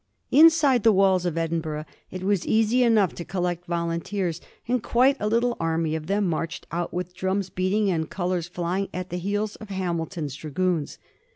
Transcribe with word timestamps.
Inside 0.31 0.81
the 0.81 0.91
walls 0.91 1.27
of 1.27 1.37
Edinburgh 1.37 1.85
it 2.09 2.23
was 2.23 2.43
easy 2.47 2.81
enough 2.81 3.13
to 3.13 3.23
collect 3.23 3.67
volunteers, 3.67 4.41
and 4.67 4.81
quite 4.81 5.15
a 5.19 5.27
little 5.27 5.55
army 5.59 5.93
of 5.95 6.07
them 6.07 6.25
marched 6.27 6.65
out 6.71 6.91
with 6.91 7.13
drums 7.13 7.51
beating 7.51 7.91
and 7.91 8.09
colors 8.09 8.47
flying 8.47 8.89
at 8.95 9.11
the 9.11 9.17
heels 9.19 9.57
of 9.57 9.69
Hamilton's 9.69 10.33
Dragoons. 10.35 10.97